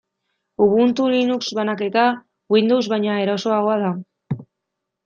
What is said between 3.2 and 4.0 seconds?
erosoagoa da.